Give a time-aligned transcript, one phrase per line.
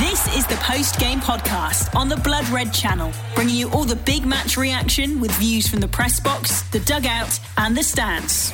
[0.00, 3.96] This is the post game podcast on the Blood Red channel, bringing you all the
[3.96, 8.50] big match reaction with views from the press box, the dugout, and the stands.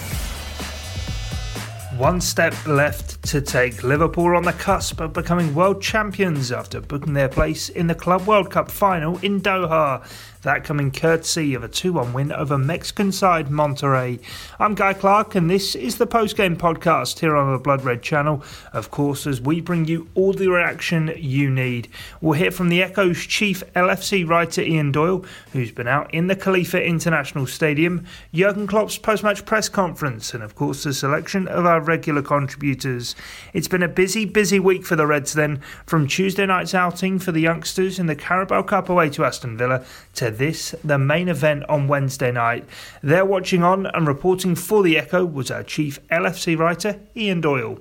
[1.97, 3.85] One step left to take.
[3.85, 8.27] Liverpool on the cusp of becoming world champions after booking their place in the Club
[8.27, 10.05] World Cup final in Doha.
[10.43, 14.21] That coming courtesy of a 2 1 win over Mexican side Monterrey.
[14.61, 18.03] I'm Guy Clark, and this is the post game podcast here on the Blood Red
[18.03, 18.45] channel.
[18.73, 21.89] Of course, as we bring you all the reaction you need.
[22.21, 26.37] We'll hear from the Echo's chief LFC writer Ian Doyle, who's been out in the
[26.37, 31.67] Khalifa International Stadium, Jurgen Klopp's post match press conference, and of course, the selection of
[31.67, 33.17] our regular contributors.
[33.53, 37.33] It's been a busy, busy week for the Reds then, from Tuesday night's outing for
[37.33, 39.85] the youngsters in the Carabao Cup away to Aston Villa
[40.15, 42.65] to this, the main event on Wednesday night.
[43.03, 47.79] They're watching on and reporting for the Echo was our chief LFC writer, Ian Doyle.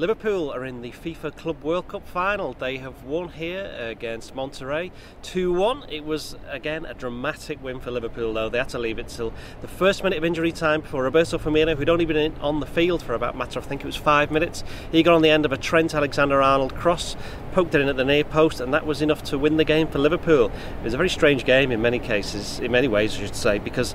[0.00, 2.54] Liverpool are in the FIFA Club World Cup final.
[2.54, 5.90] They have won here against Monterrey 2 1.
[5.90, 8.48] It was again a dramatic win for Liverpool, though.
[8.48, 11.76] They had to leave it till the first minute of injury time before Roberto Firmino,
[11.76, 13.94] who'd only been on the field for about a matter of, I think it was
[13.94, 17.14] five minutes, he got on the end of a Trent Alexander Arnold cross,
[17.52, 19.86] poked it in at the near post, and that was enough to win the game
[19.86, 20.46] for Liverpool.
[20.80, 23.58] It was a very strange game in many cases, in many ways, I should say,
[23.58, 23.94] because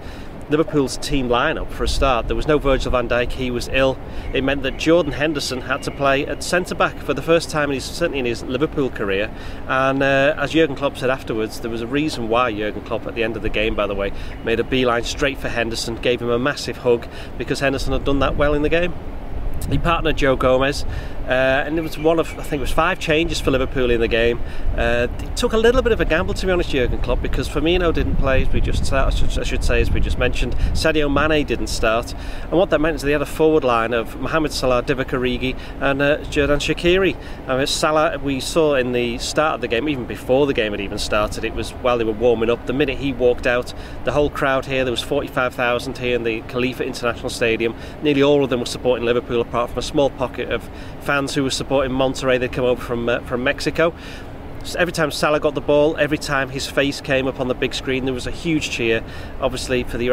[0.50, 2.28] Liverpool's team lineup for a start.
[2.28, 3.98] There was no Virgil van Dijk, he was ill.
[4.34, 7.70] It meant that Jordan Henderson had to play at centre back for the first time
[7.70, 9.34] in his, certainly in his Liverpool career.
[9.68, 13.16] And uh, as Jurgen Klopp said afterwards, there was a reason why Jurgen Klopp at
[13.16, 14.12] the end of the game, by the way,
[14.44, 17.08] made a beeline straight for Henderson, gave him a massive hug
[17.38, 18.94] because Henderson had done that well in the game.
[19.70, 20.86] He partnered Joe Gomez,
[21.28, 24.00] uh, and it was one of I think it was five changes for Liverpool in
[24.00, 24.40] the game.
[24.78, 27.50] Uh, it took a little bit of a gamble to be honest, Jurgen Klopp, because
[27.50, 30.56] Firmino didn't play as we just I should, I should say as we just mentioned.
[30.74, 34.20] Sadio Mane didn't start, and what that meant is they had a forward line of
[34.20, 37.16] Mohamed Salah, Divock Origi, and uh, Xherdan Shaqiri.
[37.48, 40.82] Um, Salah we saw in the start of the game, even before the game had
[40.82, 42.66] even started, it was while they were warming up.
[42.68, 43.74] The minute he walked out,
[44.04, 47.76] the whole crowd here, there was 45,000 here in the Khalifa International Stadium.
[48.04, 50.70] Nearly all of them were supporting Liverpool apart from a small pocket of
[51.02, 52.40] fans who were supporting Monterrey.
[52.40, 53.94] They'd come over from uh, from Mexico.
[54.66, 57.54] So every time Salah got the ball, every time his face came up on the
[57.54, 59.04] big screen, there was a huge cheer.
[59.40, 60.10] Obviously, for the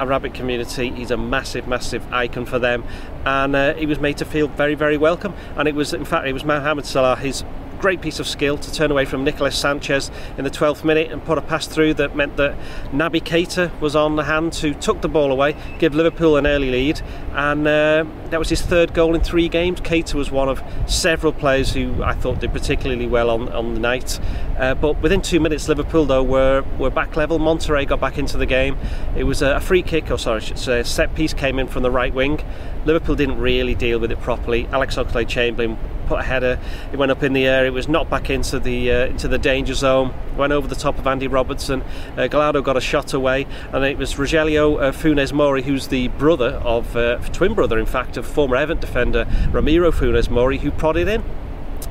[0.00, 2.82] Arabic community, he's a massive, massive icon for them,
[3.26, 5.34] and uh, he was made to feel very, very welcome.
[5.54, 7.44] And it was, in fact, it was Mohamed Salah, his
[7.80, 11.24] great piece of skill to turn away from Nicolas Sanchez in the 12th minute and
[11.24, 12.56] put a pass through that meant that
[12.92, 16.70] Naby Keita was on the hand to tuck the ball away, give Liverpool an early
[16.70, 17.00] lead,
[17.32, 19.80] and uh, that was his third goal in three games.
[19.80, 23.80] Keita was one of several players who I thought did particularly well on, on the
[23.80, 24.20] night.
[24.58, 27.38] Uh, but within two minutes, Liverpool though were, were back level.
[27.38, 28.76] Monterrey got back into the game.
[29.16, 31.66] It was a free kick, or sorry, I should say, a set piece came in
[31.66, 32.40] from the right wing.
[32.84, 34.66] Liverpool didn't really deal with it properly.
[34.68, 35.78] Alex Oxlade-Chamberlain
[36.10, 36.58] put a header.
[36.92, 37.64] It went up in the air.
[37.64, 40.12] It was knocked back into the uh, into the danger zone.
[40.36, 41.82] Went over the top of Andy Robertson.
[42.16, 46.60] Uh, got a shot away, and it was Rogelio uh, Funes Mori, who's the brother
[46.64, 51.06] of uh, twin brother, in fact, of former Everton defender Ramiro Funes Mori, who prodded
[51.06, 51.22] in.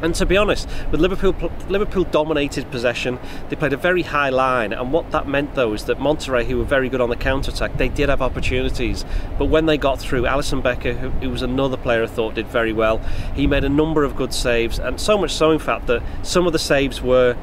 [0.01, 3.19] And to be honest, with Liverpool, Liverpool dominated possession.
[3.49, 6.57] They played a very high line, and what that meant though is that Monterrey, who
[6.57, 9.05] were very good on the counter attack, they did have opportunities.
[9.37, 12.47] But when they got through, Alisson Becker, who, who, was another player I thought did
[12.47, 12.99] very well,
[13.35, 16.47] he made a number of good saves, and so much so in fact that some
[16.47, 17.35] of the saves were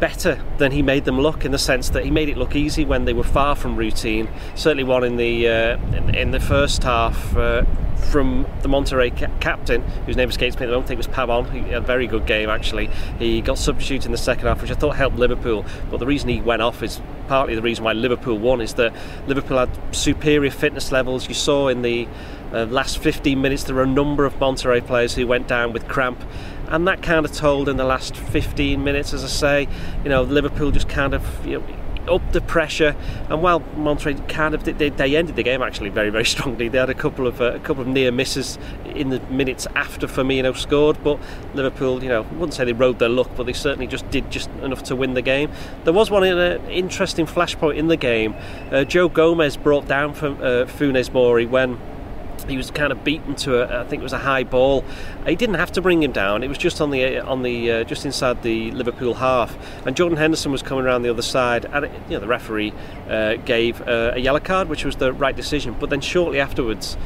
[0.00, 2.84] better than he made them look in the sense that he made it look easy
[2.84, 4.28] when they were far from routine.
[4.54, 7.36] Certainly one in the uh, in, in, the first half.
[7.36, 7.64] Uh,
[8.00, 11.52] from the Monterrey ca- captain, whose name escapes me, I don't think it was Pavon.
[11.52, 12.86] He had a very good game actually.
[13.18, 15.64] He got substituted in the second half, which I thought helped Liverpool.
[15.90, 18.92] But the reason he went off is partly the reason why Liverpool won is that
[19.26, 21.28] Liverpool had superior fitness levels.
[21.28, 22.08] You saw in the
[22.52, 25.88] uh, last 15 minutes there were a number of Monterrey players who went down with
[25.88, 26.22] cramp
[26.70, 29.68] and that kind of told in the last 15 minutes, as I say.
[30.04, 32.96] You know, Liverpool just kind of you know, up the pressure,
[33.28, 36.68] and while Monterrey kind of they, they ended the game actually very very strongly.
[36.68, 38.56] They had a couple of uh, a couple of near misses
[38.86, 41.18] in the minutes after Firmino scored, but
[41.54, 44.30] Liverpool, you know, I wouldn't say they rode their luck, but they certainly just did
[44.30, 45.50] just enough to win the game.
[45.84, 48.34] There was one uh, interesting flashpoint in the game.
[48.70, 51.80] Uh, Joe Gomez brought down from uh, Funes Mori when
[52.50, 54.84] he was kind of beaten to a, I think it was a high ball.
[55.26, 56.42] He didn't have to bring him down.
[56.42, 59.56] It was just on the on the uh, just inside the Liverpool half,
[59.86, 62.72] and Jordan Henderson was coming around the other side, and it, you know the referee
[63.08, 65.76] uh, gave uh, a yellow card, which was the right decision.
[65.78, 66.96] But then shortly afterwards.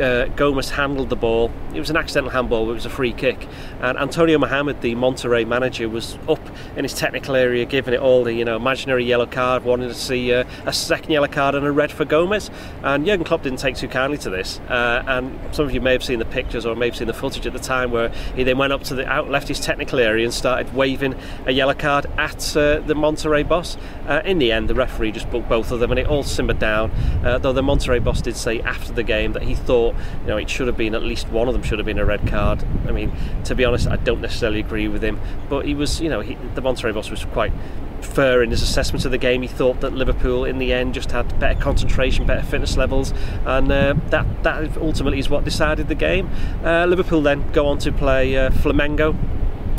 [0.00, 1.50] Uh, Gomez handled the ball.
[1.74, 3.46] It was an accidental handball, but it was a free kick.
[3.80, 6.40] And Antonio Mohamed, the Monterrey manager, was up
[6.76, 9.94] in his technical area, giving it all the you know imaginary yellow card, wanting to
[9.94, 12.50] see uh, a second yellow card and a red for Gomez.
[12.82, 14.60] And Jurgen Klopp didn't take too kindly to this.
[14.68, 17.14] Uh, and some of you may have seen the pictures or may have seen the
[17.14, 19.98] footage at the time where he then went up to the out, left his technical
[19.98, 21.14] area and started waving
[21.46, 23.76] a yellow card at uh, the Monterrey boss.
[24.06, 26.58] Uh, in the end, the referee just booked both of them, and it all simmered
[26.58, 26.90] down.
[27.24, 30.36] Uh, though the Monterrey boss did say after the game that he thought you know
[30.36, 32.64] it should have been at least one of them should have been a red card.
[32.86, 33.12] I mean,
[33.44, 36.34] to be honest, I don't necessarily agree with him, but he was you know he,
[36.54, 37.52] the Monterrey boss was quite
[38.00, 39.42] fair in his assessment of the game.
[39.42, 43.12] He thought that Liverpool, in the end, just had better concentration, better fitness levels,
[43.44, 46.30] and uh, that that ultimately is what decided the game.
[46.64, 49.16] Uh, Liverpool then go on to play uh, Flamengo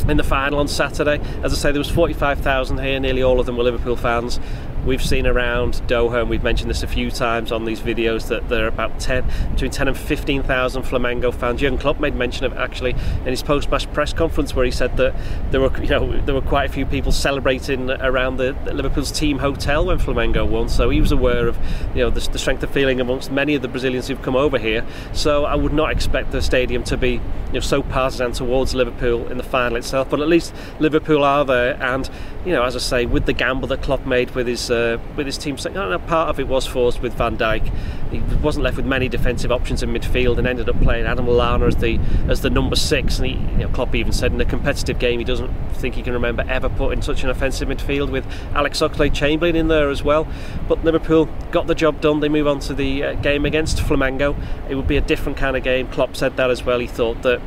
[0.10, 1.20] in the final on Saturday.
[1.44, 3.00] As I say, there was 45,000 here.
[3.00, 4.40] Nearly all of them were Liverpool fans.
[4.88, 8.48] We've seen around Doha, and we've mentioned this a few times on these videos, that
[8.48, 11.60] there are about 10, between 10 and 15,000 Flamengo fans.
[11.60, 15.14] Jurgen Klopp made mention of actually in his post-match press conference where he said that
[15.52, 19.12] there were, you know, there were quite a few people celebrating around the, the Liverpool's
[19.12, 20.70] team hotel when Flamengo won.
[20.70, 21.58] So he was aware of,
[21.94, 24.58] you know, the, the strength of feeling amongst many of the Brazilians who've come over
[24.58, 24.86] here.
[25.12, 29.28] So I would not expect the stadium to be, you know, so partisan towards Liverpool
[29.28, 30.10] in the final itself.
[30.10, 32.10] But at least Liverpool are there, and
[32.46, 34.77] you know, as I say, with the gamble that Klopp made with his uh,
[35.16, 37.72] with his team, know, part of it was forced with Van Dijk.
[38.12, 41.68] He wasn't left with many defensive options in midfield, and ended up playing Adam Lallana
[41.68, 43.20] as the as the number six.
[43.20, 46.02] And he, you know, Klopp even said in a competitive game he doesn't think he
[46.02, 50.28] can remember ever putting such an offensive midfield with Alex Oxlade-Chamberlain in there as well.
[50.68, 52.20] But Liverpool got the job done.
[52.20, 54.36] They move on to the uh, game against Flamengo.
[54.70, 55.88] It would be a different kind of game.
[55.90, 56.80] Klopp said that as well.
[56.80, 57.42] He thought that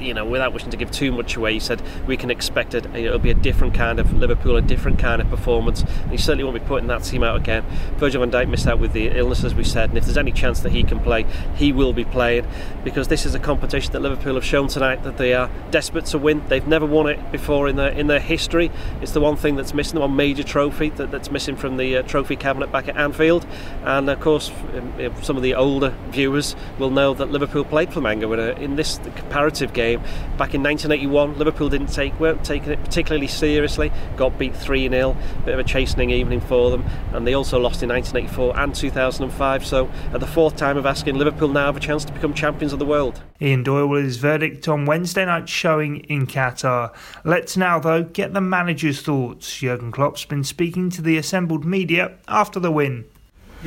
[0.00, 2.86] you know, without wishing to give too much away, he said we can expect it.
[2.94, 5.82] It'll be a different kind of Liverpool, a different kind of performance.
[5.82, 7.64] And he certainly won't be putting that team out again.
[7.96, 10.32] Virgil van Dijk missed out with the illness, as we said, and if there's any
[10.32, 11.24] chance that he can play,
[11.56, 12.46] he will be playing
[12.84, 16.18] because this is a competition that Liverpool have shown tonight that they are desperate to
[16.18, 16.42] win.
[16.48, 18.70] They've never won it before in their in their history.
[19.00, 21.98] It's the one thing that's missing, the one major trophy that, that's missing from the
[21.98, 23.46] uh, trophy cabinet back at Anfield.
[23.84, 24.92] And of course, um,
[25.22, 28.98] some of the older viewers will know that Liverpool played Flamengo in, a, in this
[29.16, 30.00] comparative game
[30.36, 31.38] back in 1981.
[31.38, 33.92] Liverpool didn't take weren't taking it particularly seriously.
[34.16, 37.84] Got beat three 0 bit of a chastening evening for them, and they also lost
[37.84, 39.64] in 1984 and 2005.
[39.64, 42.72] So at the fourth time of asking, Liverpool now have a chance to become champions
[42.72, 43.22] of the world.
[43.40, 46.92] Ian Doyle with his verdict on Wednesday night showing in Qatar.
[47.22, 49.54] Let's now though get the manager's thoughts.
[49.58, 53.04] Jurgen Klopp's been speaking to the assembled media after the win.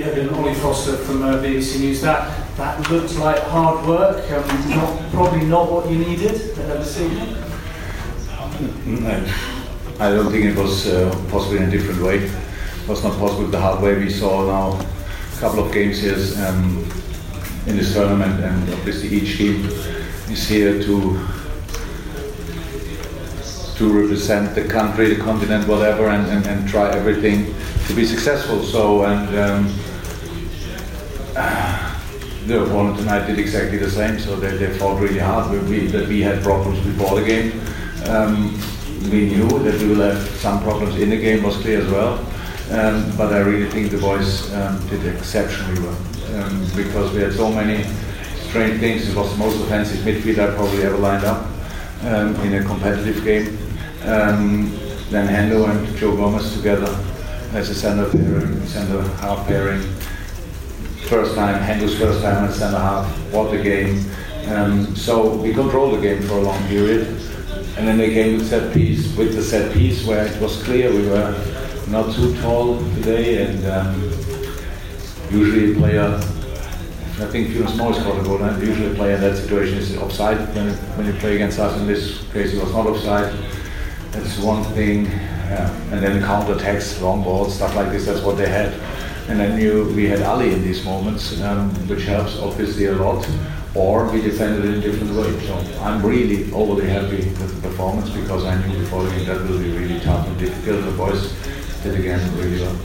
[0.02, 2.00] And Ollie Foster from uh, BBC News.
[2.00, 4.32] That that looks like hard work.
[4.32, 6.58] Um, not, probably not what you needed.
[8.86, 9.26] No,
[10.00, 12.20] I don't think it was uh, possible in a different way.
[12.20, 14.80] It was not possible the hard way we saw now.
[14.80, 16.16] A couple of games here
[16.48, 16.90] um,
[17.68, 19.66] in this tournament, and obviously each team
[20.30, 21.28] is here to
[23.76, 27.54] to represent the country, the continent, whatever, and, and, and try everything
[27.88, 28.64] to be successful.
[28.64, 29.74] So, and um,
[32.48, 34.20] the opponent tonight did exactly the same.
[34.20, 35.52] So they, they fought really hard.
[35.52, 37.62] We, we, that we had problems before the game.
[38.08, 38.54] Um,
[39.12, 41.44] we knew that we will have some problems in the game.
[41.44, 42.20] Was clear as well.
[42.72, 45.98] Um, but I really think the boys um, did exceptionally well
[46.36, 47.84] um, because we had so many
[48.50, 49.10] strange things.
[49.10, 51.48] It was the most offensive midfield I probably ever lined up
[52.04, 53.58] um, in a competitive game.
[54.06, 54.72] Um,
[55.10, 56.96] then Hendo and Joe Gomez together
[57.54, 59.82] as a center pairing, center half pairing.
[61.10, 63.08] First time, Hendo's first time at center half.
[63.34, 64.06] What a game!
[64.48, 67.08] Um, so we controlled the game for a long period,
[67.78, 70.92] and then they came with set piece, with the set piece where it was clear
[70.94, 71.34] we were
[71.88, 74.00] not too tall today, and um,
[75.32, 76.14] usually a player.
[76.14, 79.98] I think Funes Mori scored a goal, and usually a player in that situation is
[79.98, 81.76] offside when, when you play against us.
[81.82, 83.34] In this case, it was not offside.
[84.12, 85.06] That's one thing.
[85.06, 85.76] Yeah.
[85.92, 88.06] And then counter attacks, long balls, stuff like this.
[88.06, 88.80] That's what they had.
[89.30, 93.24] And I knew we had Ali in these moments, um, which helps obviously a lot.
[93.76, 95.40] Or we defended in a different way.
[95.46, 99.48] So I'm really overly happy with the performance because I knew before the game that
[99.48, 100.84] will be really tough and difficult.
[100.84, 101.32] The boys
[101.84, 102.76] did again really well.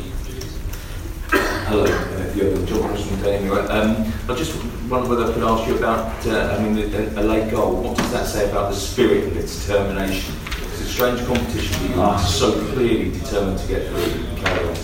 [1.67, 4.55] Hello, uh, Jürgen George from Daily um, I just
[4.91, 7.83] wonder whether I could ask you about, uh, I mean, a, a late goal.
[7.83, 10.35] What does that say about the spirit and its determination?
[10.47, 14.35] It's a strange competition, but you are so clearly determined to get through.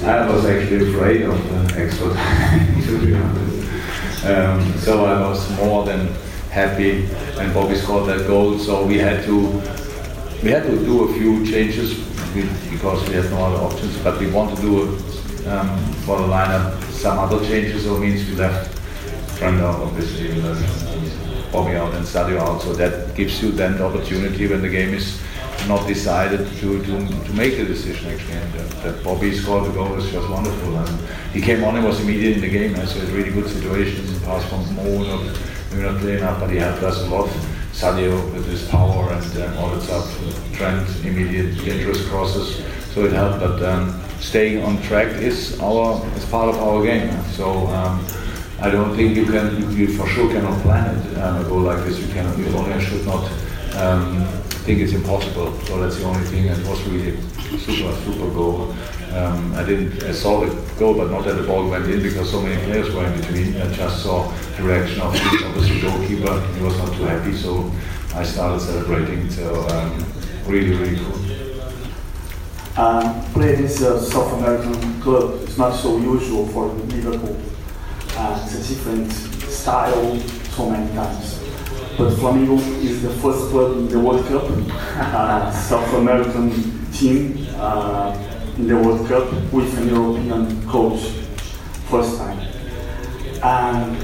[0.03, 4.25] I was actually afraid of the time, to be honest.
[4.25, 6.09] Um, so I was more than
[6.51, 8.59] happy when Bobby scored that goal.
[8.59, 9.49] So we had to
[10.43, 11.99] we had to do a few changes
[12.71, 13.99] because we had no other options.
[13.99, 14.83] But we want to do
[15.51, 17.85] um, for the lineup some other changes.
[17.85, 18.79] So means we left
[19.37, 22.63] Trent out, obviously, and Bobby out and Sadio out.
[22.63, 25.21] So that gives you then the opportunity when the game is
[25.69, 28.35] not decided to, to, to make the decision actually.
[28.35, 30.77] And uh, that Bobby scored the goal was just wonderful.
[30.77, 32.75] And he came on and was immediate in the game.
[32.77, 34.05] So it's a really good situation.
[34.21, 35.39] Pass from Mo, not,
[35.71, 37.29] maybe not clear enough, but he helped us a lot.
[37.73, 40.55] Sadio with his power and um, all that stuff.
[40.55, 42.65] Trent, immediate dangerous crosses.
[42.93, 43.41] So it helped.
[43.41, 47.11] But um, staying on track is our is part of our game.
[47.33, 47.67] So.
[47.69, 48.07] Um,
[48.63, 51.83] I don't think you can, you for sure cannot plan it, um, a goal like
[51.87, 51.99] this.
[51.99, 53.25] You cannot, you only should not
[53.77, 54.29] um,
[54.65, 55.59] think it's impossible.
[55.67, 56.49] So that's the only thing.
[56.49, 57.21] And it was really
[57.59, 58.75] super, super goal.
[59.13, 62.31] Um, I didn't, I saw the goal, but not that the ball went in because
[62.31, 63.61] so many players were in between.
[63.61, 66.41] I just saw the reaction of the goalkeeper.
[66.55, 67.71] He was not too happy, so
[68.15, 69.29] I started celebrating.
[69.31, 70.05] So um,
[70.47, 71.21] really, really cool.
[72.77, 77.37] Um, playing this uh, South American club is not so usual for Liverpool.
[78.17, 81.40] Uh, it's a different style so many times.
[82.01, 86.51] But Flamengo is the first club in the World Cup, uh, South American
[86.93, 88.17] team uh,
[88.57, 91.03] in the World Cup with an European coach,
[91.91, 92.39] first time.
[93.43, 93.99] And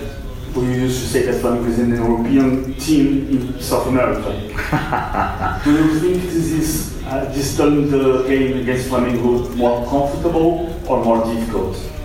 [0.54, 4.30] we used to say that Flamengo is an European team in South America.
[5.64, 11.02] Do you think this is uh, this turned the game against Flamengo more comfortable or
[11.02, 11.95] more difficult?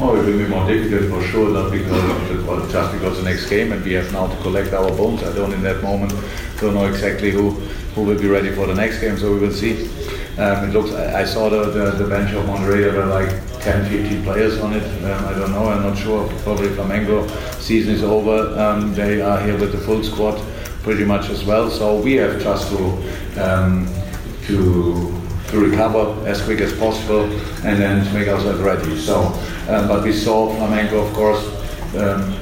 [0.00, 3.48] Oh, it will be more difficult for sure, not because well, just because the next
[3.48, 5.22] game, and we have now to collect our bones.
[5.22, 6.12] I don't in that moment
[6.62, 7.50] don't know exactly who
[7.94, 9.88] who will be ready for the next game, so we will see.
[10.38, 10.92] Um, it looks.
[10.92, 12.90] I, I saw the, the, the, bench of Monterrey.
[12.90, 13.28] There were like
[13.60, 14.84] 10, 15 players on it.
[15.04, 15.68] Um, I don't know.
[15.68, 16.26] I'm not sure.
[16.42, 17.28] Probably Flamengo
[17.60, 18.58] season is over.
[18.58, 20.40] Um, they are here with the full squad,
[20.82, 21.68] pretty much as well.
[21.68, 23.92] So we have just to um,
[24.46, 25.21] to
[25.52, 27.24] to recover as quick as possible
[27.64, 28.98] and then to make ourselves ready.
[28.98, 29.20] So,
[29.68, 31.44] um, but we saw Flamengo, of course,
[31.94, 32.32] um,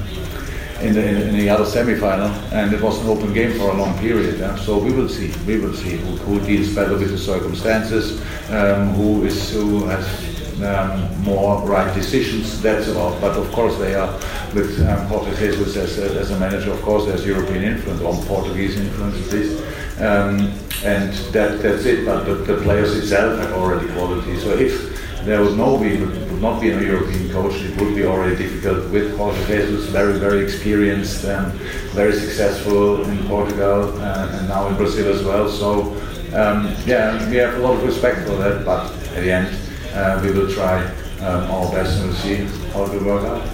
[0.81, 3.99] in, the, in, the other semi-final, and it was an open game for a long
[3.99, 4.39] period.
[4.39, 4.55] Yeah?
[4.55, 5.35] So we will see.
[5.45, 10.30] We will see who, who deals better with the circumstances, um, who is who has
[10.65, 12.61] um, more right decisions.
[12.63, 13.21] That's about.
[13.21, 14.13] But of course, they are
[14.55, 16.73] with um, Jesus as a, as a manager.
[16.73, 19.63] Of course, there's European influence, or Portuguese influence at least.
[20.01, 20.53] Um,
[20.85, 22.07] and that, that's it.
[22.07, 24.39] But the, the, players itself have already quality.
[24.39, 28.05] So if there would no be would not be a European coach, it would be
[28.07, 28.91] already difficult.
[28.91, 31.53] With Jorge Jesus, very very experienced and
[31.93, 35.49] very successful in Portugal uh, and now in Brazil as well.
[35.49, 35.93] So
[36.35, 38.65] um, yeah, we have a lot of respect for that.
[38.65, 40.85] But at the end, uh, we will try
[41.21, 42.37] um, our best and see
[42.73, 43.49] how it will work out.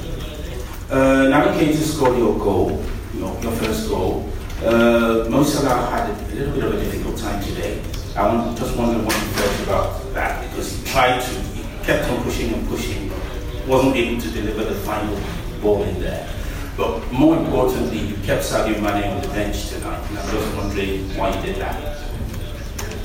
[0.90, 2.82] Uh, now you came to score your goal,
[3.14, 4.28] your, your first goal.
[4.64, 7.82] Uh, Mo Salah had a little bit of a difficult time today.
[8.16, 12.08] I want, just wondering what you felt about that because he tried to, he kept
[12.10, 13.18] on pushing and pushing, but
[13.66, 15.18] wasn't able to deliver the final
[15.60, 16.28] ball in there.
[16.76, 21.16] But more importantly, you kept Sadio Mane on the bench tonight, and I'm just wondering
[21.16, 22.02] why you did that.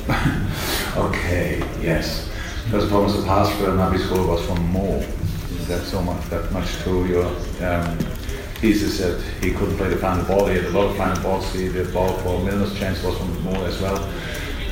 [0.97, 2.30] okay, yes.
[2.69, 4.99] First of all, the pass for Naby's goal was from Mo.
[5.67, 7.97] That's so much, that much to your um,
[8.61, 10.45] thesis that he couldn't play the final ball.
[10.45, 11.51] He had a lot of final balls.
[11.51, 13.97] The, the ball for Milner's chance was from Mo as well.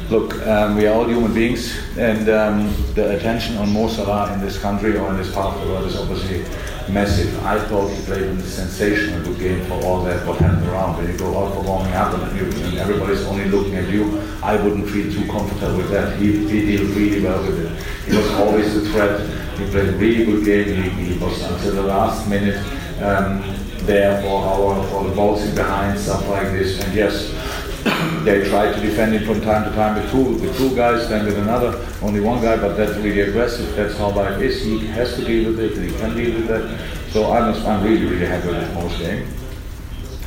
[0.10, 4.42] Look, um, we are all human beings, and um, the attention on Mo Salah in
[4.42, 6.40] this country or in this part of the world is obviously
[6.92, 7.46] massive.
[7.46, 10.98] I thought he played a sensational good game for all that what happened around.
[10.98, 14.20] When you go out for warming up and, you, and everybody's only looking at you,
[14.42, 16.18] I wouldn't feel too comfortable with that.
[16.18, 18.10] He, he did really well with it.
[18.10, 19.60] He was always a threat.
[19.60, 20.90] He played a really good game.
[20.90, 22.58] He, he was until the last minute.
[23.00, 23.44] Um,
[23.90, 26.80] there for our for the bolting behind stuff like this.
[26.84, 27.34] And yes,
[28.24, 31.26] they try to defend him from time to time with two with two guys, then
[31.26, 32.58] with another, only one guy.
[32.58, 33.76] But that's really aggressive.
[33.76, 34.64] That's how life is.
[34.64, 35.78] He has to deal with it.
[35.78, 36.80] He can deal with that.
[37.12, 39.28] So I'm I'm really really happy with most game.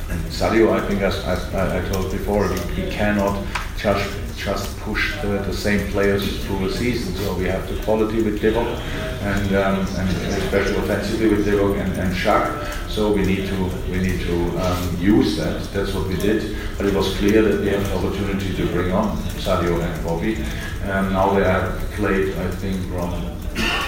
[0.09, 3.43] And Sadio, I think as, I, I told before, he, he cannot
[3.77, 7.15] just just push the, the, same players through the season.
[7.15, 8.77] So we have the quality with Divock
[9.21, 10.09] and, um, and
[10.43, 12.89] especially offensively with Divock and, and Shaq.
[12.89, 15.63] So we need to we need to um, use that.
[15.73, 16.55] That's what we did.
[16.77, 20.35] But it was clear that we have the opportunity to bring on Sadio and Bobby.
[20.83, 23.11] And now they have played, I think, from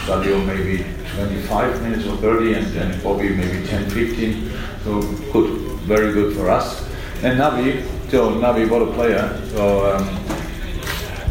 [0.06, 0.86] Sadio maybe
[1.16, 4.52] 25 minutes or 30, and, then Bobby maybe 10, 15.
[4.84, 5.02] So
[5.34, 6.88] good, very good for us.
[7.22, 9.42] And Naby, so Naby, what a player.
[9.54, 10.25] So um,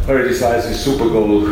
[0.05, 1.47] very decisive super goal,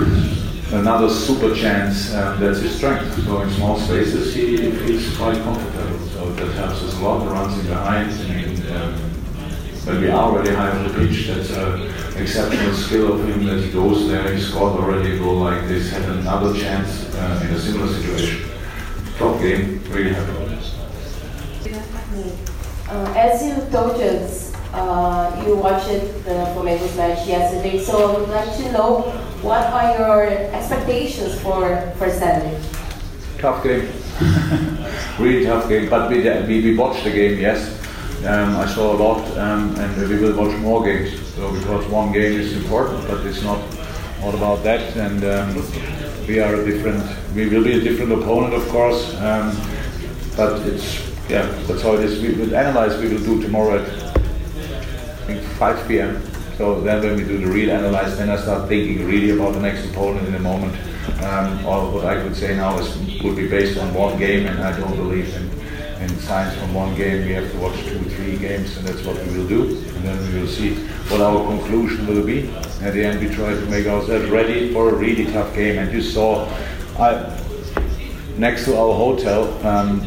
[0.72, 3.24] another super chance, and that's his strength.
[3.24, 6.06] So in small spaces, he feels quite comfortable.
[6.08, 7.26] So that helps us a lot.
[7.26, 8.92] Runs in behind, and um,
[9.86, 13.58] when we are already high on the pitch, that's an exceptional skill of him that
[13.64, 14.34] he goes there.
[14.34, 18.50] He scored already a goal like this, had another chance uh, in a similar situation.
[19.16, 20.42] Top game, really happy.
[22.88, 24.41] Uh, as you told us,
[24.72, 29.00] uh, you watched the Flamengo's match yesterday, so I would like to know
[29.42, 32.60] what are your expectations for, for Saturday?
[33.38, 33.88] Tough game.
[35.18, 37.78] really tough game, but we, we, we watched the game, yes.
[38.24, 41.18] Um, I saw a lot, um, and we will watch more games.
[41.34, 43.60] So because one game is important, but it's not
[44.22, 44.96] all about that.
[44.96, 47.02] And um, we are a different.
[47.34, 49.16] We will be a different opponent, of course.
[49.16, 49.56] Um,
[50.36, 52.22] but it's yeah, that's how it is.
[52.22, 52.96] We will analyze.
[53.00, 54.21] We will do tomorrow at
[55.26, 56.22] think 5 p.m.
[56.56, 59.60] So then when we do the real analyze, then I start thinking really about the
[59.60, 60.74] next opponent in a moment.
[61.22, 64.60] Um, all what I could say now is would be based on one game, and
[64.60, 65.50] I don't believe in,
[66.02, 67.26] in science from one game.
[67.26, 69.62] We have to watch two, three games, and that's what we will do.
[69.94, 70.74] And then we will see
[71.08, 72.48] what our conclusion will be.
[72.82, 75.78] At the end, we try to make ourselves ready for a really tough game.
[75.78, 76.46] And you saw,
[76.98, 77.38] I,
[78.36, 79.66] next to our hotel.
[79.66, 80.00] Um,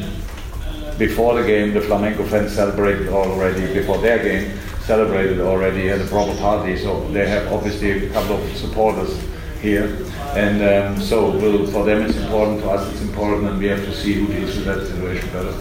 [0.98, 6.06] before the game, the Flamengo fans celebrated already before their game celebrated already at a
[6.06, 6.78] proper party.
[6.78, 9.20] So they have obviously a couple of supporters
[9.62, 13.68] here, and um, so we'll, for them it's important, to us it's important, and we
[13.68, 15.54] have to see who deals with that situation better.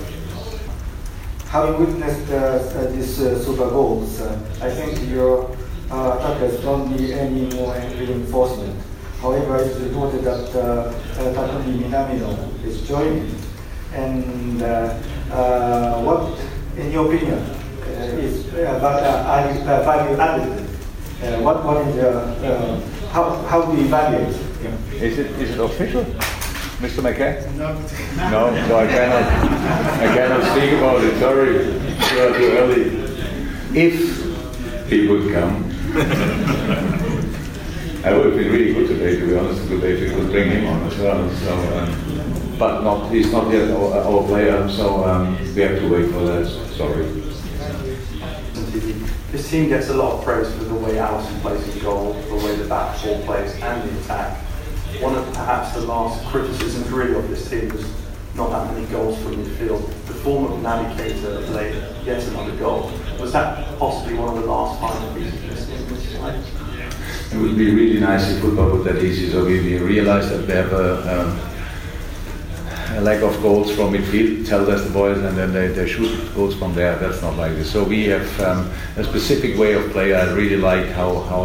[1.48, 5.48] Having witnessed uh, uh, these uh, super goals, uh, I think your
[5.90, 8.78] uh, attackers don't need any more reinforcement.
[9.22, 10.92] However, it's reported that uh,
[11.32, 13.34] Takumi Minamino is joining,
[13.94, 14.60] and
[16.04, 16.38] what,
[16.76, 17.63] in your opinion,
[17.98, 18.46] is
[19.84, 20.64] value added?
[21.42, 22.80] what, what is uh,
[23.12, 24.34] how, how do you evaluate?
[25.00, 26.04] Is it, is it official?
[26.82, 27.00] Mr.
[27.00, 27.40] McKay?
[27.54, 27.72] No.
[28.30, 29.22] No, so I cannot,
[30.02, 31.54] I cannot speak about it, sorry,
[32.34, 32.84] too early.
[33.78, 35.70] If he would come,
[38.04, 40.66] I would have been really good today, to be honest, if we could bring him
[40.66, 41.30] on as well.
[41.30, 45.88] So, um, but not, he's not yet our, our player, so um, we have to
[45.88, 46.46] wait for that,
[46.76, 47.23] sorry.
[49.34, 52.36] This team gets a lot of praise for the way Alisson plays his goal, the
[52.36, 54.38] way the back four plays, and the attack.
[55.00, 57.84] One of perhaps the last criticisms really of this team was
[58.36, 59.88] not that many goals from midfield.
[60.06, 62.92] The form of Naby Keita late gets another goal.
[63.18, 66.40] Was that possibly one of the last final pieces missing this tonight?
[67.32, 69.32] It would be really nice if football would that easy.
[69.32, 71.53] So we, we realize that we have a um,
[73.00, 76.54] lack of goals from midfield, tell us the boys, and then they, they shoot goals
[76.54, 76.96] from there.
[76.96, 77.72] That's not like this.
[77.72, 80.14] So we have um, a specific way of play.
[80.14, 81.44] I really like how how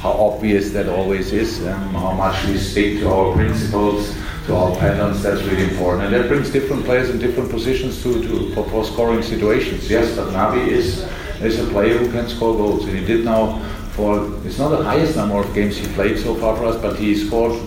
[0.00, 4.14] how obvious that always is, um, how much we stick to our principles,
[4.46, 5.22] to our patterns.
[5.22, 8.84] That's really important, and that brings different players in different positions to, to for, for
[8.84, 9.90] scoring situations.
[9.90, 11.08] Yes, but Naby is
[11.42, 13.60] is a player who can score goals, and he did now.
[13.96, 16.98] For it's not the highest number of games he played so far for us, but
[16.98, 17.58] he scored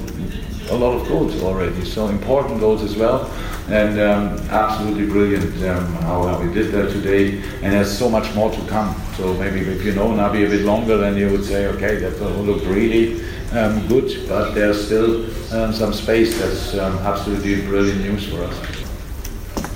[0.72, 3.26] a lot of goals already, so important goals as well,
[3.70, 7.42] and um, absolutely brilliant um, how we did that today.
[7.62, 8.96] And there's so much more to come.
[9.18, 12.22] So maybe if you know Naby a bit longer, then you would say, okay, that
[12.22, 16.38] looked really um, good, but there's still um, some space.
[16.40, 18.80] That's um, absolutely brilliant news for us.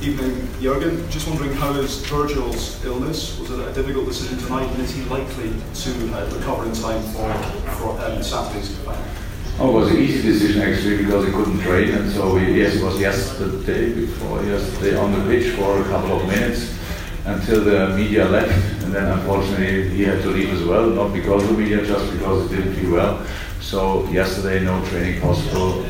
[0.01, 1.09] Evening, Jurgen.
[1.09, 3.39] Just wondering how is Virgil's illness?
[3.39, 7.01] Was it a difficult decision tonight, and is he likely to uh, recover in time
[7.13, 7.33] for
[7.77, 9.22] for um, Saturday's final?
[9.59, 12.73] Oh, it was an easy decision actually because he couldn't train, and so we, yes,
[12.73, 16.75] it was yesterday before yesterday on the pitch for a couple of minutes
[17.25, 18.51] until the media left,
[18.83, 22.11] and then unfortunately he had to leave as well, not because of the media, just
[22.13, 23.23] because he didn't feel well.
[23.61, 25.85] So yesterday, no training possible.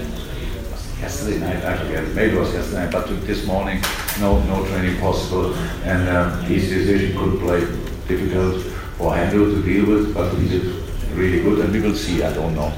[0.99, 3.82] Yesterday night, I forget, maybe it was yesterday night, but this morning,
[4.19, 7.62] no, no training possible, and um, easy decision, couldn't play,
[8.10, 8.62] difficult
[8.97, 12.23] for Handel to deal with, but he did really good, and we will see.
[12.23, 12.73] I don't know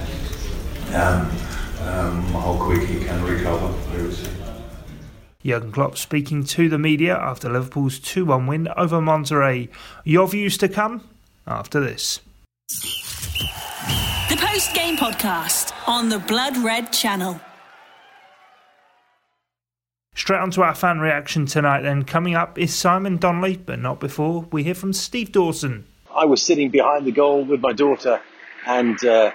[0.94, 1.32] um,
[1.88, 3.74] um, how quick he can recover.
[3.96, 4.30] We will see.
[5.46, 9.70] Jurgen Klopp speaking to the media after Liverpool's 2 1 win over Monterrey.
[10.04, 11.08] Your views to come
[11.46, 12.20] after this.
[14.30, 17.40] The post game podcast on the Blood Red channel.
[20.16, 22.06] Straight on to our fan reaction tonight, then.
[22.06, 25.86] Coming up is Simon Donnelly, but not before we hear from Steve Dawson.
[26.16, 28.20] I was sitting behind the goal with my daughter,
[28.66, 29.32] and uh,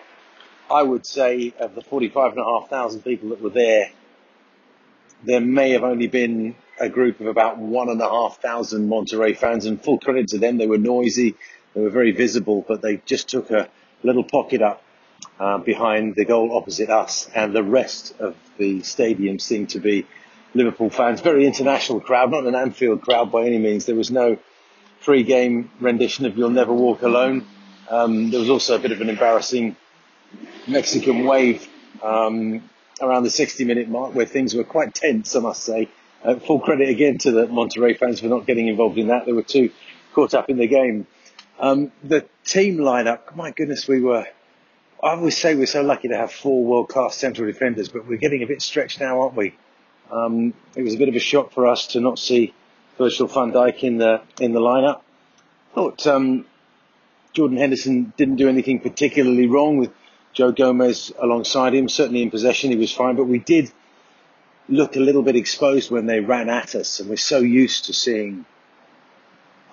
[0.70, 3.90] I would say of the 45,500 people that were there,
[5.24, 9.36] there may have only been a group of about one and a half thousand Monterrey
[9.36, 10.58] fans, and full credit to them.
[10.58, 11.34] They were noisy,
[11.74, 13.68] they were very visible, but they just took a
[14.02, 14.82] little pocket up
[15.38, 20.06] uh, behind the goal opposite us, and the rest of the stadium seemed to be
[20.54, 21.20] Liverpool fans.
[21.20, 23.86] Very international crowd, not an Anfield crowd by any means.
[23.86, 24.38] There was no
[25.02, 27.44] pre-game rendition of "You'll Never Walk Alone."
[27.90, 29.76] Um, there was also a bit of an embarrassing
[30.70, 31.68] Mexican wave
[32.02, 32.62] um,
[33.00, 35.88] around the 60 minute mark where things were quite tense, I must say.
[36.24, 39.26] uh, full credit again to the Monterrey fans for not getting involved in that.
[39.26, 39.70] They were too
[40.12, 41.06] caught up in the game.
[41.58, 44.26] Um, the team lineup, my goodness, we were.
[45.02, 48.42] I always say we're so lucky to have four world-class central defenders, but we're getting
[48.42, 49.54] a bit stretched now, aren't we?
[50.10, 52.52] Um, it was a bit of a shock for us to not see
[52.98, 55.00] Virgil van Dijk in the in the lineup.
[55.74, 56.44] Thought um,
[57.32, 59.90] Jordan Henderson didn't do anything particularly wrong with
[60.32, 61.88] Joe Gomez alongside him.
[61.88, 63.70] Certainly in possession, he was fine, but we did
[64.68, 67.92] look a little bit exposed when they ran at us, and we're so used to
[67.92, 68.44] seeing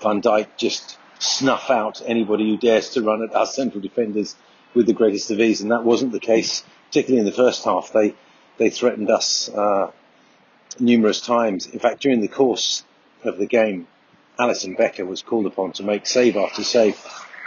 [0.02, 4.36] Van Dijk just snuff out anybody who dares to run at our central defenders
[4.74, 7.92] with the greatest of ease, and that wasn't the case, particularly in the first half.
[7.94, 8.16] They
[8.58, 9.92] they threatened us uh,
[10.80, 11.68] numerous times.
[11.68, 12.84] In fact, during the course
[13.24, 13.88] of the game,
[14.40, 17.00] Alisson Becker was called upon to make save after save.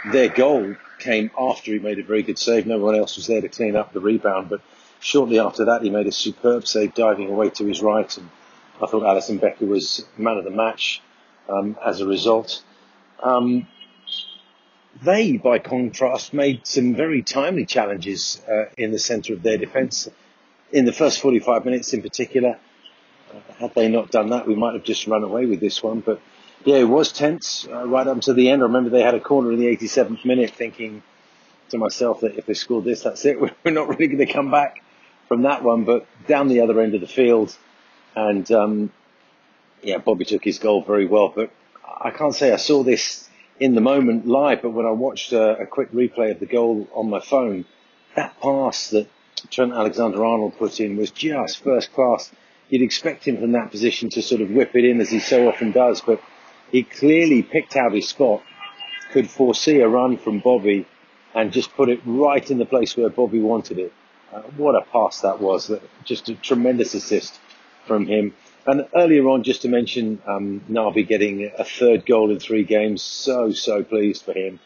[0.05, 2.65] Their goal came after he made a very good save.
[2.65, 4.61] No one else was there to clean up the rebound, but
[4.99, 8.29] shortly after that, he made a superb save diving away to his right, and
[8.81, 11.01] I thought Alisson Becker was man of the match
[11.49, 12.63] um, as a result.
[13.21, 13.67] Um,
[15.03, 20.09] they, by contrast, made some very timely challenges uh, in the centre of their defence.
[20.71, 22.57] In the first 45 minutes in particular,
[23.33, 26.01] uh, had they not done that, we might have just run away with this one.
[26.01, 26.21] But
[26.65, 28.61] yeah, it was tense uh, right up to the end.
[28.61, 31.03] I remember they had a corner in the 87th minute thinking
[31.69, 33.39] to myself that if they scored this, that's it.
[33.63, 34.83] We're not really going to come back
[35.27, 35.85] from that one.
[35.85, 37.55] But down the other end of the field,
[38.15, 38.91] and um,
[39.81, 41.31] yeah, Bobby took his goal very well.
[41.35, 41.51] But
[41.99, 43.27] I can't say I saw this
[43.59, 46.87] in the moment live, but when I watched a, a quick replay of the goal
[46.93, 47.65] on my phone,
[48.15, 49.07] that pass that
[49.49, 52.31] Trent Alexander-Arnold put in was just first class.
[52.69, 55.47] You'd expect him from that position to sort of whip it in as he so
[55.47, 56.21] often does, but
[56.71, 58.41] he clearly picked out his spot,
[59.11, 60.85] could foresee a run from Bobby,
[61.33, 63.93] and just put it right in the place where Bobby wanted it.
[64.33, 65.71] Uh, what a pass that was!
[66.05, 67.39] Just a tremendous assist
[67.85, 68.33] from him.
[68.65, 73.01] And earlier on, just to mention um, Naby getting a third goal in three games,
[73.01, 74.59] so so pleased for him.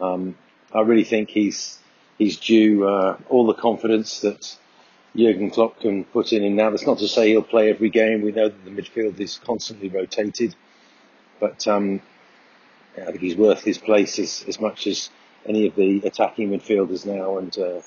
[0.00, 0.36] Um,
[0.72, 1.78] I really think he's
[2.16, 4.56] he's due uh, all the confidence that
[5.16, 6.70] Jurgen Klopp can put in him now.
[6.70, 8.22] That's not to say he'll play every game.
[8.22, 10.54] We know that the midfield is constantly rotated,
[11.40, 12.00] but um,
[12.96, 15.10] I think he's worth his place as, as much as
[15.46, 17.80] any of the attacking midfielders now, and uh,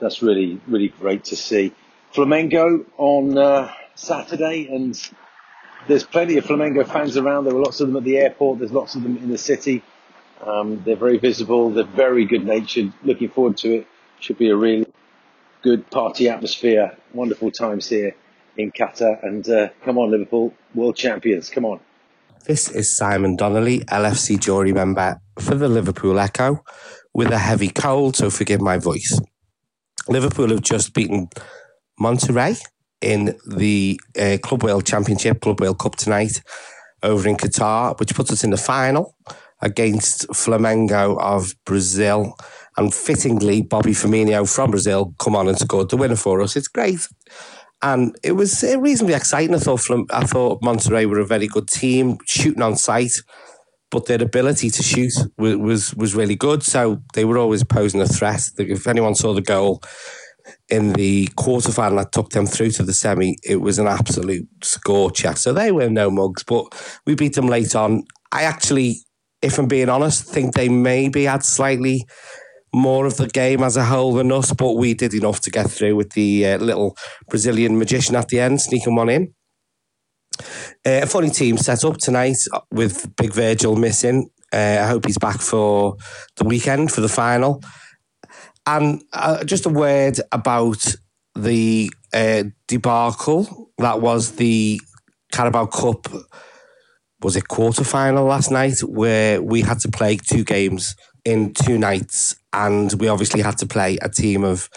[0.00, 1.72] that's really really great to see.
[2.14, 3.36] Flamengo on.
[3.36, 4.96] Uh, Saturday, and
[5.88, 7.44] there's plenty of Flamengo fans around.
[7.44, 8.60] There were lots of them at the airport.
[8.60, 9.82] There's lots of them in the city.
[10.40, 11.70] Um, they're very visible.
[11.70, 12.92] They're very good natured.
[13.02, 13.86] Looking forward to it.
[14.20, 14.86] Should be a really
[15.62, 16.96] good party atmosphere.
[17.12, 18.14] Wonderful times here
[18.56, 19.22] in Qatar.
[19.24, 21.50] And uh, come on, Liverpool, world champions.
[21.50, 21.80] Come on.
[22.46, 26.62] This is Simon Donnelly, LFC jury member for the Liverpool Echo,
[27.12, 29.20] with a heavy cold, so forgive my voice.
[30.08, 31.28] Liverpool have just beaten
[32.00, 32.58] Monterrey
[33.00, 36.42] in the uh, Club World Championship, Club World Cup tonight
[37.02, 39.14] over in Qatar, which puts us in the final
[39.60, 42.36] against Flamengo of Brazil.
[42.76, 46.56] And fittingly, Bobby Firmino from Brazil come on and scored the winner for us.
[46.56, 47.08] It's great.
[47.80, 49.54] And it was uh, reasonably exciting.
[49.54, 53.12] I thought I thought Monterrey were a very good team, shooting on sight,
[53.90, 56.62] but their ability to shoot was, was, was really good.
[56.62, 58.42] So they were always posing a threat.
[58.58, 59.82] If anyone saw the goal
[60.68, 65.34] in the quarterfinal that took them through to the semi, it was an absolute scorcher.
[65.34, 66.66] So they were no mugs, but
[67.06, 68.02] we beat them late on.
[68.32, 68.96] I actually,
[69.40, 72.06] if I'm being honest, think they maybe had slightly
[72.74, 75.70] more of the game as a whole than us, but we did enough to get
[75.70, 76.96] through with the uh, little
[77.28, 79.34] Brazilian magician at the end, sneaking one in.
[80.86, 82.38] Uh, a funny team set up tonight
[82.70, 84.30] with Big Virgil missing.
[84.52, 85.96] Uh, I hope he's back for
[86.36, 87.62] the weekend for the final.
[88.66, 90.94] And uh, just a word about
[91.34, 94.80] the uh, debacle that was the
[95.32, 96.08] Carabao Cup.
[97.22, 101.78] Was it quarter final last night where we had to play two games in two
[101.78, 104.68] nights, and we obviously had to play a team of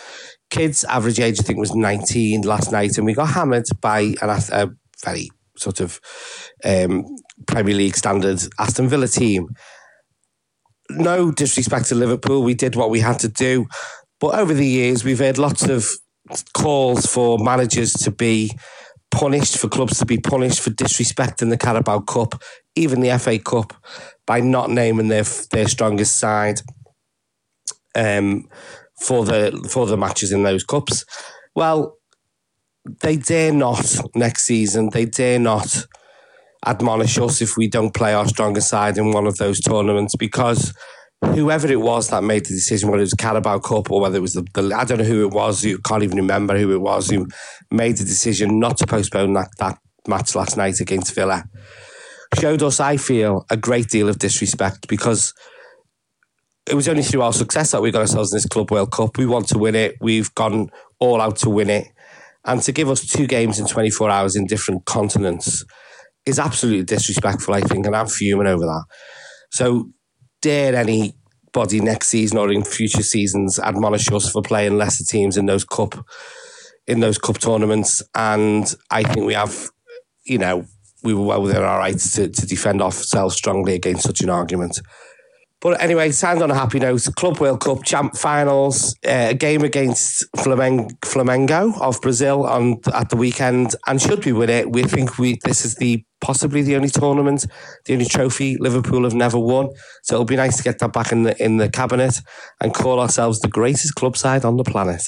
[0.49, 0.83] kids.
[0.85, 4.69] Average age I think was nineteen last night, and we got hammered by an, a
[5.03, 5.99] very sort of
[6.63, 7.05] um,
[7.47, 9.49] Premier League standard Aston Villa team
[10.97, 13.67] no disrespect to Liverpool, we did what we had to do.
[14.19, 15.87] But over the years, we've had lots of
[16.53, 18.51] calls for managers to be
[19.09, 22.41] punished, for clubs to be punished for disrespecting the Carabao Cup,
[22.75, 23.73] even the FA Cup,
[24.25, 26.61] by not naming their their strongest side
[27.95, 28.47] um,
[28.99, 31.05] for the for the matches in those cups.
[31.55, 31.97] Well,
[33.01, 34.89] they dare not next season.
[34.91, 35.85] They dare not
[36.65, 40.73] admonish us if we don't play our stronger side in one of those tournaments because
[41.25, 44.21] whoever it was that made the decision, whether it was Carabao Cup or whether it
[44.21, 46.81] was the, the I don't know who it was, you can't even remember who it
[46.81, 47.27] was who
[47.71, 49.77] made the decision not to postpone that that
[50.07, 51.43] match last night against Villa
[52.39, 55.33] showed us, I feel, a great deal of disrespect because
[56.67, 59.17] it was only through our success that we got ourselves in this Club World Cup.
[59.17, 59.95] We want to win it.
[59.99, 60.69] We've gone
[60.99, 61.87] all out to win it.
[62.45, 65.63] And to give us two games in 24 hours in different continents
[66.25, 68.83] is absolutely disrespectful, I think, and I'm fuming over that.
[69.51, 69.89] So,
[70.41, 75.45] dare anybody next season or in future seasons admonish us for playing lesser teams in
[75.45, 75.95] those cup
[76.87, 78.01] in those cup tournaments?
[78.15, 79.69] And I think we have,
[80.25, 80.65] you know,
[81.03, 84.79] we were well within our rights to, to defend ourselves strongly against such an argument.
[85.61, 87.07] But anyway, signed on a happy note.
[87.15, 93.15] Club World Cup champ finals, uh, a game against Flamengo of Brazil on at the
[93.15, 96.89] weekend, and should we win it, we think we this is the possibly the only
[96.89, 97.45] tournament,
[97.85, 99.69] the only trophy Liverpool have never won.
[100.03, 102.21] So it'll be nice to get that back in the in the cabinet
[102.59, 105.03] and call ourselves the greatest club side on the planet.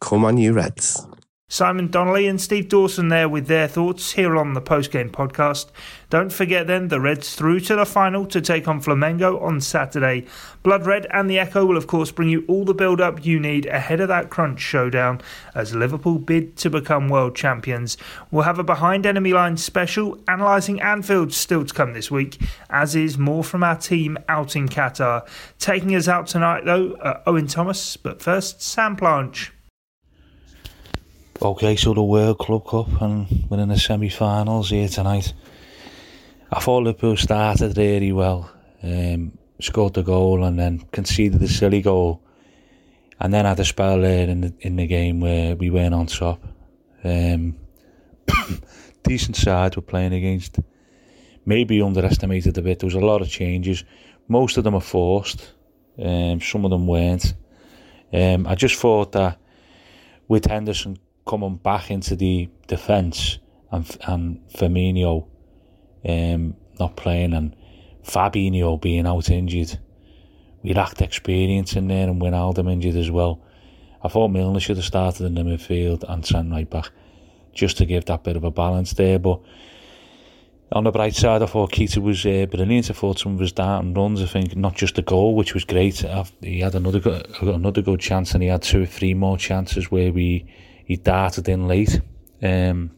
[0.00, 1.06] Come on, you Reds!
[1.50, 5.70] Simon Donnelly and Steve Dawson there with their thoughts here on the postgame podcast.
[6.10, 10.26] Don't forget then the Reds through to the final to take on Flamengo on Saturday.
[10.62, 13.40] Blood Red and the Echo will of course bring you all the build up you
[13.40, 15.22] need ahead of that crunch showdown
[15.54, 17.96] as Liverpool bid to become world champions.
[18.30, 22.94] We'll have a behind enemy line special analysing Anfield still to come this week, as
[22.94, 25.26] is more from our team out in Qatar.
[25.58, 29.48] Taking us out tonight though, Owen Thomas, but first Sam Planche.
[31.40, 35.34] Okay, so the World Club Cup and we're in the semi-finals here tonight.
[36.50, 38.50] I thought Liverpool started really well,
[38.82, 42.20] um, scored the goal and then conceded the silly goal,
[43.20, 46.06] and then had a spell there in the in the game where we weren't on
[46.06, 46.42] top.
[47.04, 47.56] Um,
[49.04, 50.58] decent side we're playing against.
[51.46, 52.80] Maybe underestimated a bit.
[52.80, 53.84] There was a lot of changes.
[54.26, 55.52] Most of them are forced.
[56.02, 57.32] Um, some of them weren't.
[58.12, 59.38] Um, I just thought that
[60.26, 60.98] with Henderson
[61.28, 63.38] coming back into the defence
[63.70, 65.28] and and Firmino
[66.08, 67.54] um, not playing and
[68.02, 69.78] Fabinho being out injured.
[70.62, 73.42] We lacked experience in there and Wijnaldum injured as well.
[74.02, 76.90] I thought Milner should have started in the midfield and sent right back
[77.52, 79.18] just to give that bit of a balance there.
[79.18, 79.40] But
[80.72, 82.90] on the bright side, I thought Keita was uh, brilliant.
[82.90, 85.64] I thought some of his and runs, I think, not just the goal, which was
[85.64, 86.04] great.
[86.40, 90.12] He had another another good chance and he had two or three more chances where
[90.12, 90.46] we
[90.88, 92.00] he darted in late.
[92.42, 92.90] Um,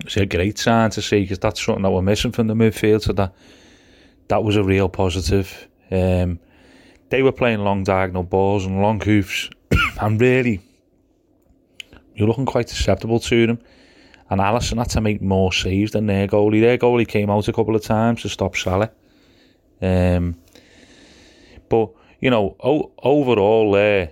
[0.00, 3.02] it's a great sign to see because that's something that we're missing from the midfield.
[3.02, 3.34] So that
[4.28, 5.66] that was a real positive.
[5.90, 6.38] Um,
[7.08, 9.48] they were playing long diagonal balls and long hoofs,
[10.00, 10.60] and really,
[12.14, 13.60] you're looking quite susceptible to them.
[14.28, 16.60] And Alisson had to make more saves than their goalie.
[16.60, 18.90] Their goalie came out a couple of times to stop Salah.
[19.80, 20.36] Um,
[21.70, 24.10] but you know, o- overall, there,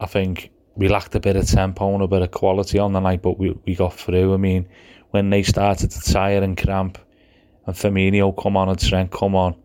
[0.00, 3.00] I think we lacked a bit of tempo and a bit of quality on the
[3.00, 4.34] night, but we, we got through.
[4.34, 4.68] I mean,
[5.10, 6.98] when they started to tire and cramp,
[7.66, 9.56] and Firmino come on and Trent come on,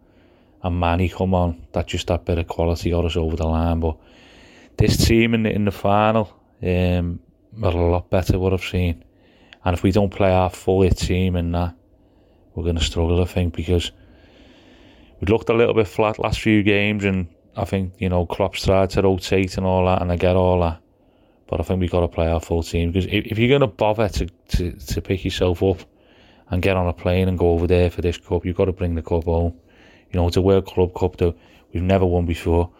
[0.63, 3.79] and Mane come on, that just that bit of quality got us over the line.
[3.79, 3.97] But
[4.77, 7.19] this team in the, in the final, um,
[7.61, 9.03] are a lot better what I've seen.
[9.65, 11.75] And if we don't play our full team in that,
[12.55, 13.91] we're going to struggle, I think, because
[15.19, 18.63] we looked a little bit flat last few games, and I think, you know, Klopp's
[18.63, 20.81] tried to rotate and all that, and I get all that.
[21.51, 23.59] But I think we've got to play our full team because if, if you're going
[23.59, 25.79] to bother to, to, to pick yourself up
[26.49, 28.71] and get on a plane and go over there for this cup, you've got to
[28.71, 29.53] bring the cup home.
[30.11, 31.35] You know, it's a World Club Cup that
[31.73, 32.71] we've never won before.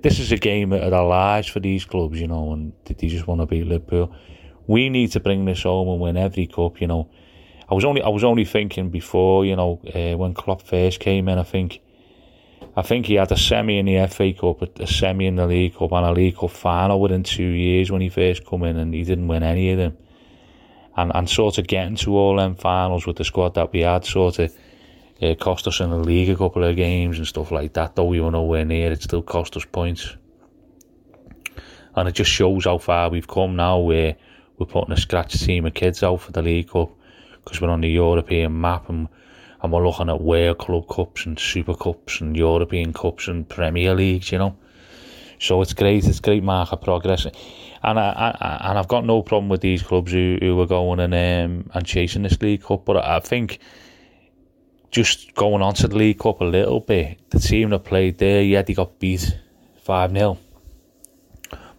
[0.00, 3.28] This is a game of our lives for these clubs, you know, and they just
[3.28, 4.12] want to beat Liverpool.
[4.66, 7.08] We need to bring this home and win every cup, you know.
[7.70, 11.28] I was only I was only thinking before, you know, uh, when Klopp first came
[11.28, 11.82] in, I think
[12.76, 15.76] I think he had a semi in the FA Cup, a semi in the League
[15.76, 18.94] Cup, and a League Cup final within two years when he first come in, and
[18.94, 19.96] he didn't win any of them.
[20.96, 24.04] And and sort of getting to all them finals with the squad that we had
[24.04, 24.52] sort of
[25.20, 27.96] uh, cost us in the league a couple of games and stuff like that.
[27.96, 30.16] Though we were nowhere near, it still cost us points.
[31.96, 34.16] And it just shows how far we've come now, where
[34.56, 36.90] we're putting a scratch team of kids out for the League Cup
[37.42, 39.08] because we're on the European map and
[39.62, 43.94] and we're looking at World Club Cups and Super Cups and European Cups and Premier
[43.94, 44.56] Leagues, you know.
[45.40, 47.26] So it's great, it's great mark of progress.
[47.82, 51.00] And I, I and I've got no problem with these clubs who, who are going
[51.00, 53.60] and um, and chasing this League Cup, but I think
[54.90, 58.42] just going on to the League Cup a little bit, the team that played there,
[58.42, 59.38] yeah, they got beat
[59.82, 60.38] 5 0.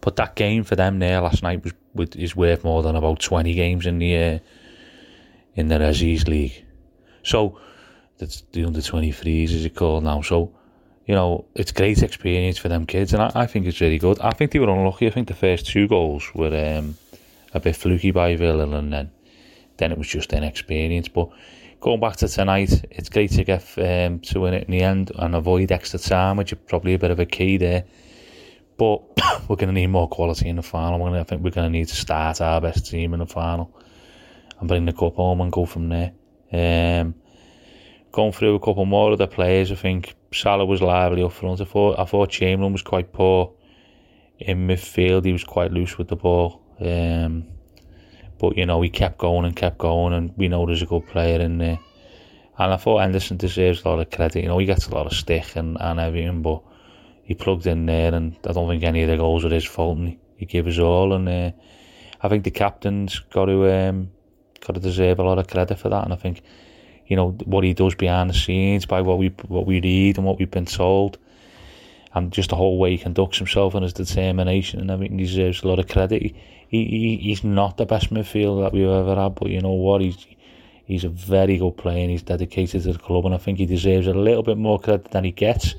[0.02, 1.74] But that game for them there last night was
[2.16, 4.40] is worth more than about 20 games in the uh,
[5.56, 6.66] in the Aziz League.
[7.30, 7.60] So
[8.18, 10.22] that's the under 23s as you call now.
[10.22, 10.52] So,
[11.06, 14.20] you know, it's great experience for them kids, and I, I think it's really good.
[14.20, 15.06] I think they were unlucky.
[15.06, 16.98] I think the first two goals were um,
[17.54, 19.12] a bit fluky by Villa, and then
[19.78, 21.08] then it was just inexperience.
[21.08, 21.30] But
[21.80, 25.12] going back to tonight, it's great to get um, to win it in the end
[25.16, 27.86] and avoid extra time, which is probably a bit of a key there.
[28.78, 29.04] But
[29.48, 30.98] we're going to need more quality in the final.
[30.98, 33.72] Gonna, I think we're going to need to start our best team in the final
[34.60, 36.12] and bring the cup home and go from there.
[36.52, 37.14] Um,
[38.12, 41.62] going through a couple more of the players, I think Salah was lively up front.
[41.62, 43.54] I thought I thought Chamberlain was quite poor
[44.40, 45.26] in midfield.
[45.26, 46.62] He was quite loose with the ball.
[46.80, 47.48] Um,
[48.40, 51.08] but you know he kept going and kept going, and we know there's a good
[51.08, 51.80] player in there.
[52.58, 54.42] And I thought Henderson deserves a lot of credit.
[54.42, 56.62] You know he gets a lot of stick and, and everything, but
[57.24, 59.98] he plugged in there, and I don't think any of the goals were his fault.
[59.98, 61.52] And he gave us all, and uh,
[62.22, 64.12] I think the captain's got to um,
[64.66, 66.04] got to deserve a lot of credit for that.
[66.06, 66.42] And I think
[67.10, 70.26] you know what he does behind the scenes by what we what we read and
[70.26, 71.18] what we've been told,
[72.14, 75.68] and just the whole way he conducts himself and his determination and everything deserves a
[75.68, 76.22] lot of credit.
[76.22, 76.36] He,
[76.70, 80.02] he, he's not the best midfielder that we've ever had, but you know what?
[80.02, 80.28] He's
[80.86, 83.66] he's a very good player and he's dedicated to the club, and I think he
[83.66, 85.76] deserves a little bit more credit than he gets.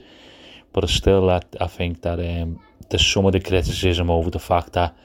[0.72, 4.72] But still, that I think that um, there's some of the criticism over the fact
[4.72, 4.96] that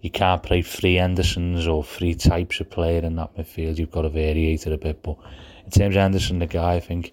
[0.00, 3.78] you can't play three Hendersons or three types of player in that midfield.
[3.78, 5.02] You've got to vary it a bit.
[5.02, 5.16] But
[5.76, 7.12] of Henderson, the guy, I think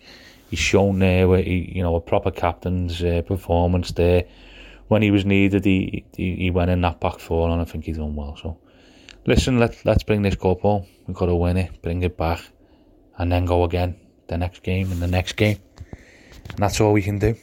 [0.50, 4.26] he's shown there where he, you know, a proper captain's uh, performance there
[4.88, 7.86] when he was needed, he, he, he went in that back four, and I think
[7.86, 8.38] he's done well.
[8.38, 8.58] So,
[9.26, 10.86] listen, let let's bring this cup home.
[11.08, 12.42] We've got to win it, bring it back,
[13.18, 13.96] and then go again
[14.28, 15.58] the next game and the next game,
[16.50, 17.36] and that's all we can do.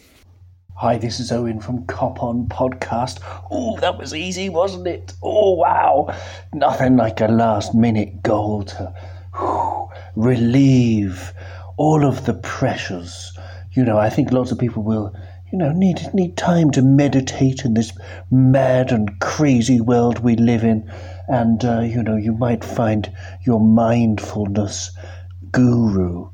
[0.76, 3.20] Hi, this is Owen from Cop On Podcast.
[3.50, 5.12] Oh, that was easy, wasn't it?
[5.22, 6.16] Oh, wow.
[6.54, 8.92] Nothing like a last minute goal to
[10.16, 11.32] relieve
[11.76, 13.32] all of the pressures.
[13.72, 15.14] You know, I think lots of people will
[15.50, 17.92] you know, need need time to meditate in this
[18.30, 20.90] mad and crazy world we live in,
[21.28, 23.12] and uh, you know, you might find
[23.44, 24.90] your mindfulness
[25.50, 26.30] guru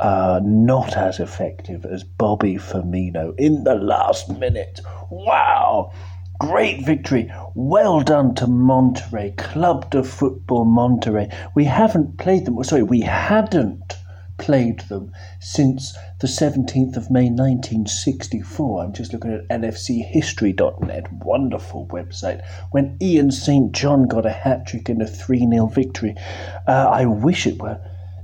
[0.00, 4.80] uh, not as effective as Bobby Firmino in the last minute.
[5.10, 5.92] Wow!
[6.40, 7.30] Great victory.
[7.54, 11.30] Well done to Monterrey, Club de Football Monterrey.
[11.54, 13.98] We haven't played them, sorry, we hadn't
[14.38, 18.82] played them since the 17th of May 1964.
[18.82, 23.72] I'm just looking at lfchistory.net, wonderful website, when Ian St.
[23.72, 26.14] John got a hat trick in a 3 0 victory.
[26.66, 27.78] Uh, I wish it were.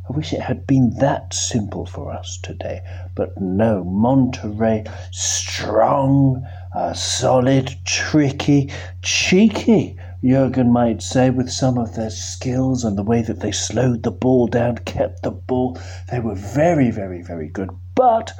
[0.09, 2.81] I wish it had been that simple for us today,
[3.15, 3.85] but no.
[3.85, 9.97] Monterrey, strong, uh, solid, tricky, cheeky.
[10.23, 14.11] Jurgen might say, with some of their skills and the way that they slowed the
[14.11, 15.79] ball down, kept the ball.
[16.11, 17.71] They were very, very, very good.
[17.95, 18.33] But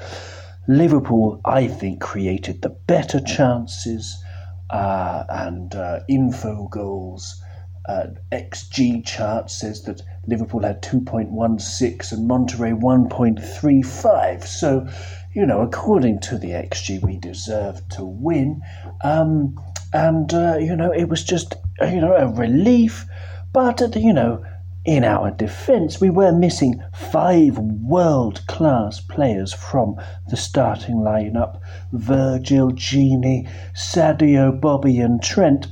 [0.69, 4.23] Liverpool, I think, created the better chances
[4.69, 7.43] uh, and uh, info goals.
[7.89, 14.45] Uh, XG chart says that Liverpool had 2.16 and Monterrey 1.35.
[14.45, 14.89] So,
[15.35, 18.61] you know, according to the XG, we deserved to win.
[19.05, 19.57] Um,
[19.93, 23.07] and uh, you know it was just you know a relief.
[23.53, 24.45] But uh, you know,
[24.85, 29.97] in our defence, we were missing five world-class players from
[30.29, 31.61] the starting lineup:
[31.93, 35.69] Virgil, Gini, Sadio, Bobby, and Trent.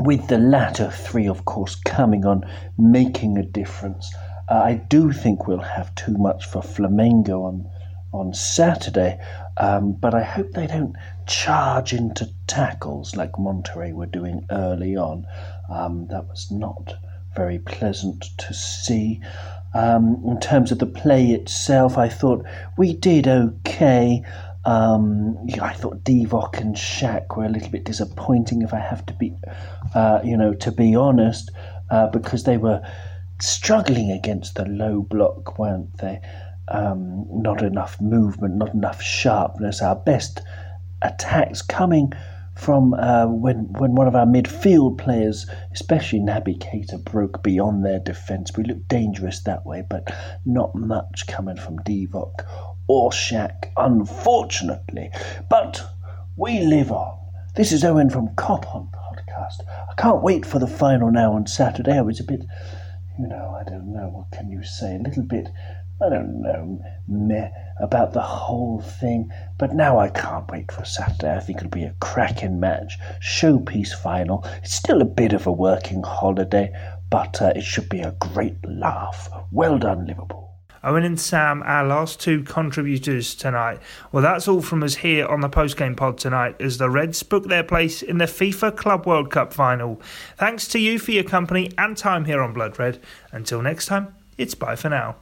[0.00, 2.44] With the latter three, of course, coming on,
[2.78, 4.14] making a difference.
[4.48, 7.68] Uh, I do think we'll have too much for Flamengo on
[8.12, 9.20] on Saturday,
[9.58, 15.26] um, but I hope they don't charge into tackles like Monterrey were doing early on.
[15.68, 16.94] Um, that was not
[17.36, 19.20] very pleasant to see.
[19.74, 22.46] Um, in terms of the play itself, I thought
[22.78, 24.22] we did okay.
[24.68, 29.14] Um, I thought Divock and Shaq were a little bit disappointing, if I have to
[29.14, 29.34] be,
[29.94, 31.50] uh, you know, to be honest,
[31.88, 32.82] uh, because they were
[33.40, 36.20] struggling against the low block, weren't they?
[36.70, 39.80] Um, not enough movement, not enough sharpness.
[39.80, 40.42] Our best
[41.00, 42.12] attacks coming
[42.54, 48.00] from uh, when when one of our midfield players, especially Naby Keita, broke beyond their
[48.00, 48.50] defence.
[48.54, 50.12] We looked dangerous that way, but
[50.44, 52.44] not much coming from Divock
[52.88, 55.10] or Shaq, unfortunately.
[55.48, 55.82] But
[56.36, 57.16] we live on.
[57.54, 59.60] This is Owen from Cop On Podcast.
[59.68, 61.96] I can't wait for the final now on Saturday.
[61.96, 62.44] I was a bit,
[63.18, 64.96] you know, I don't know, what can you say?
[64.96, 65.48] A little bit
[66.00, 69.32] I don't know, meh about the whole thing.
[69.58, 71.34] But now I can't wait for Saturday.
[71.34, 74.44] I think it'll be a cracking match, showpiece final.
[74.62, 76.72] It's still a bit of a working holiday,
[77.10, 79.28] but uh, it should be a great laugh.
[79.50, 80.47] Well done, Liverpool.
[80.82, 83.80] Owen and Sam, our last two contributors tonight.
[84.12, 87.44] Well, that's all from us here on the postgame pod tonight as the Reds book
[87.44, 90.00] their place in the FIFA Club World Cup final.
[90.36, 93.00] Thanks to you for your company and time here on Blood Red.
[93.32, 95.16] Until next time, it's bye for now.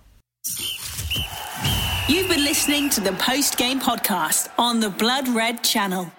[2.08, 6.12] You've been listening to the post game podcast on the Blood Red channel.